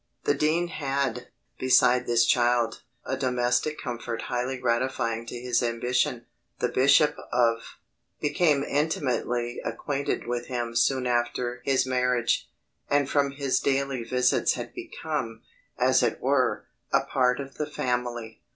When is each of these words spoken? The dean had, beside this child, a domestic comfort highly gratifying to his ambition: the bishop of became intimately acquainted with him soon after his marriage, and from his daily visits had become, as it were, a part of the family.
The 0.23 0.33
dean 0.33 0.69
had, 0.69 1.27
beside 1.59 2.07
this 2.07 2.25
child, 2.25 2.81
a 3.05 3.15
domestic 3.15 3.77
comfort 3.79 4.23
highly 4.23 4.57
gratifying 4.57 5.27
to 5.27 5.39
his 5.39 5.61
ambition: 5.61 6.25
the 6.57 6.69
bishop 6.69 7.15
of 7.31 7.77
became 8.19 8.63
intimately 8.63 9.61
acquainted 9.63 10.25
with 10.25 10.47
him 10.47 10.75
soon 10.75 11.05
after 11.05 11.61
his 11.65 11.85
marriage, 11.85 12.49
and 12.89 13.07
from 13.07 13.33
his 13.33 13.59
daily 13.59 14.03
visits 14.03 14.53
had 14.53 14.73
become, 14.73 15.43
as 15.77 16.01
it 16.01 16.19
were, 16.19 16.65
a 16.91 17.01
part 17.01 17.39
of 17.39 17.59
the 17.59 17.67
family. 17.67 18.41